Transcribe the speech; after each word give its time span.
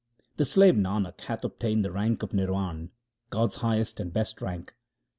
The 0.37 0.45
slave 0.45 0.73
Nanak 0.73 1.21
hath 1.25 1.43
obtained 1.45 1.85
the 1.85 1.91
rank 1.91 2.23
of 2.23 2.33
nirvan, 2.33 2.89
God's 3.29 3.57
highest 3.57 3.99
and 3.99 4.11
best 4.11 4.41
rank. 4.41 4.73